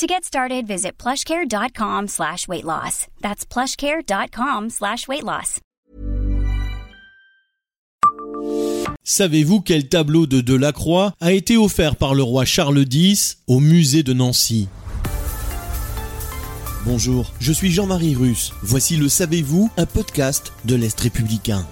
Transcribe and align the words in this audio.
To 0.00 0.06
get 0.06 0.24
started, 0.24 0.66
visit 0.66 0.92
plushcare.com 0.96 2.08
slash 2.08 2.48
weight 2.48 2.64
loss. 2.64 3.06
That's 3.20 3.44
plushcare.com 3.44 4.70
slash 4.70 5.06
weight 5.06 5.22
loss. 5.22 5.60
Savez-vous 9.04 9.60
quel 9.60 9.90
tableau 9.90 10.26
de 10.26 10.40
Delacroix 10.40 11.12
a 11.20 11.32
été 11.32 11.58
offert 11.58 11.96
par 11.96 12.14
le 12.14 12.22
roi 12.22 12.46
Charles 12.46 12.86
X 12.90 13.40
au 13.46 13.60
musée 13.60 14.02
de 14.02 14.14
Nancy? 14.14 14.68
Bonjour, 16.86 17.30
je 17.38 17.52
suis 17.52 17.70
Jean-Marie 17.70 18.14
Russe. 18.14 18.54
Voici 18.62 18.96
le 18.96 19.10
Savez-vous, 19.10 19.70
un 19.76 19.84
podcast 19.84 20.54
de 20.64 20.76
l'Est 20.76 20.98
républicain. 20.98 21.66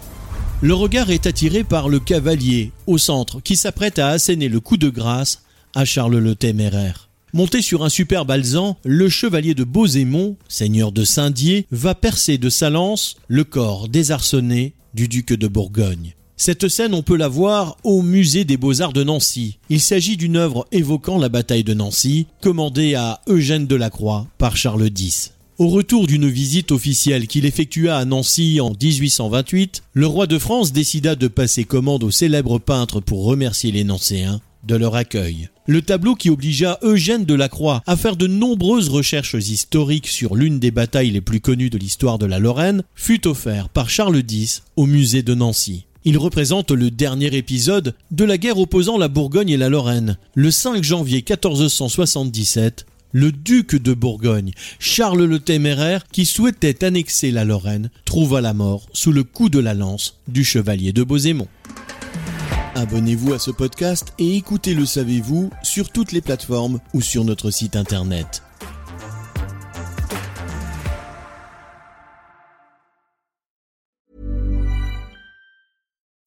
Le 0.60 0.74
regard 0.74 1.08
est 1.08 1.26
attiré 1.26 1.64
par 1.64 1.88
le 1.88 1.98
cavalier 1.98 2.72
au 2.86 2.98
centre 2.98 3.40
qui 3.40 3.56
s'apprête 3.56 3.98
à 3.98 4.08
asséner 4.08 4.50
le 4.50 4.60
coup 4.60 4.76
de 4.76 4.90
grâce 4.90 5.44
à 5.74 5.86
Charles 5.86 6.18
le 6.18 6.34
Téméraire. 6.34 7.07
Monté 7.34 7.60
sur 7.60 7.84
un 7.84 7.90
superbe 7.90 8.30
alezan, 8.30 8.78
le 8.84 9.08
chevalier 9.10 9.54
de 9.54 9.64
Beauzémont, 9.64 10.36
seigneur 10.48 10.92
de 10.92 11.04
Saint-Dié, 11.04 11.66
va 11.70 11.94
percer 11.94 12.38
de 12.38 12.48
sa 12.48 12.70
lance 12.70 13.16
le 13.28 13.44
corps 13.44 13.88
désarçonné 13.88 14.72
du 14.94 15.08
duc 15.08 15.34
de 15.34 15.46
Bourgogne. 15.46 16.14
Cette 16.38 16.68
scène, 16.68 16.94
on 16.94 17.02
peut 17.02 17.16
la 17.16 17.28
voir 17.28 17.76
au 17.84 18.00
musée 18.00 18.44
des 18.44 18.56
Beaux-Arts 18.56 18.92
de 18.94 19.04
Nancy. 19.04 19.58
Il 19.68 19.80
s'agit 19.80 20.16
d'une 20.16 20.36
œuvre 20.36 20.66
évoquant 20.72 21.18
la 21.18 21.28
bataille 21.28 21.64
de 21.64 21.74
Nancy, 21.74 22.28
commandée 22.40 22.94
à 22.94 23.20
Eugène 23.28 23.66
Delacroix 23.66 24.26
par 24.38 24.56
Charles 24.56 24.88
X. 24.96 25.32
Au 25.58 25.68
retour 25.68 26.06
d'une 26.06 26.28
visite 26.28 26.70
officielle 26.70 27.26
qu'il 27.26 27.44
effectua 27.44 27.96
à 27.96 28.04
Nancy 28.04 28.60
en 28.60 28.70
1828, 28.70 29.82
le 29.92 30.06
roi 30.06 30.28
de 30.28 30.38
France 30.38 30.72
décida 30.72 31.16
de 31.16 31.26
passer 31.26 31.64
commande 31.64 32.04
au 32.04 32.12
célèbre 32.12 32.60
peintre 32.60 33.00
pour 33.00 33.24
remercier 33.24 33.72
les 33.72 33.82
Nancéens 33.82 34.40
de 34.64 34.76
leur 34.76 34.94
accueil. 34.94 35.48
Le 35.66 35.82
tableau 35.82 36.14
qui 36.14 36.30
obligea 36.30 36.78
Eugène 36.82 37.24
Delacroix 37.24 37.82
à 37.86 37.96
faire 37.96 38.16
de 38.16 38.26
nombreuses 38.26 38.88
recherches 38.88 39.34
historiques 39.34 40.08
sur 40.08 40.34
l'une 40.34 40.58
des 40.58 40.70
batailles 40.70 41.10
les 41.10 41.20
plus 41.20 41.40
connues 41.40 41.70
de 41.70 41.78
l'histoire 41.78 42.18
de 42.18 42.26
la 42.26 42.38
Lorraine 42.38 42.82
fut 42.94 43.26
offert 43.26 43.68
par 43.68 43.90
Charles 43.90 44.22
X 44.28 44.62
au 44.76 44.86
musée 44.86 45.22
de 45.22 45.34
Nancy. 45.34 45.84
Il 46.04 46.16
représente 46.16 46.70
le 46.70 46.90
dernier 46.90 47.36
épisode 47.36 47.94
de 48.10 48.24
la 48.24 48.38
guerre 48.38 48.58
opposant 48.58 48.96
la 48.96 49.08
Bourgogne 49.08 49.50
et 49.50 49.56
la 49.56 49.68
Lorraine. 49.68 50.16
Le 50.34 50.50
5 50.50 50.82
janvier 50.82 51.18
1477, 51.18 52.86
le 53.12 53.32
duc 53.32 53.74
de 53.74 53.94
Bourgogne, 53.94 54.52
Charles 54.78 55.24
le 55.24 55.38
Téméraire, 55.38 56.06
qui 56.12 56.24
souhaitait 56.24 56.84
annexer 56.84 57.30
la 57.30 57.44
Lorraine, 57.44 57.90
trouva 58.04 58.40
la 58.40 58.54
mort 58.54 58.86
sous 58.92 59.12
le 59.12 59.24
coup 59.24 59.48
de 59.48 59.58
la 59.58 59.74
lance 59.74 60.20
du 60.28 60.44
chevalier 60.44 60.92
de 60.92 61.02
Beauzémont. 61.02 61.48
Abonnez-vous 62.78 63.32
à 63.32 63.40
ce 63.40 63.50
podcast 63.50 64.12
et 64.20 64.36
écoutez 64.36 64.72
Le 64.72 64.86
Savez-vous 64.86 65.50
sur 65.64 65.90
toutes 65.90 66.12
les 66.12 66.20
plateformes 66.20 66.78
ou 66.94 67.00
sur 67.00 67.24
notre 67.24 67.50
site 67.50 67.74
internet. 67.74 68.40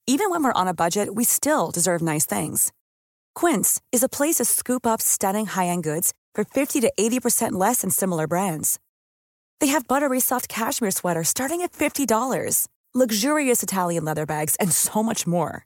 Even 0.06 0.30
when 0.30 0.44
we're 0.44 0.52
on 0.54 0.68
a 0.68 0.74
budget, 0.74 1.16
we 1.16 1.24
still 1.24 1.72
deserve 1.72 2.02
nice 2.02 2.26
things. 2.26 2.74
Quince 3.34 3.80
is 3.94 4.04
a 4.04 4.10
place 4.10 4.36
to 4.36 4.44
scoop 4.44 4.86
up 4.86 5.02
stunning 5.02 5.46
high-end 5.46 5.84
goods 5.84 6.12
for 6.36 6.44
50 6.44 6.82
to 6.82 6.92
80% 7.00 7.54
less 7.54 7.80
than 7.80 7.90
similar 7.90 8.28
brands. 8.28 8.78
They 9.62 9.68
have 9.68 9.88
buttery 9.88 10.20
soft 10.20 10.50
cashmere 10.50 10.92
sweaters 10.92 11.30
starting 11.30 11.62
at 11.62 11.72
$50, 11.72 12.68
luxurious 12.94 13.64
Italian 13.64 14.04
leather 14.04 14.26
bags, 14.26 14.58
and 14.60 14.70
so 14.74 15.02
much 15.02 15.26
more. 15.26 15.66